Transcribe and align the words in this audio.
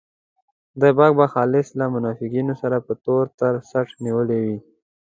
خدای 0.73 0.93
پاک 0.97 1.11
به 1.19 1.25
خالص 1.33 1.67
له 1.79 1.85
منافقینو 1.95 2.53
سره 2.61 2.77
په 2.85 2.93
تور 3.03 3.25
تر 3.39 3.53
څټ 3.69 3.87
نیولی 4.03 4.39
وي. 4.45 4.57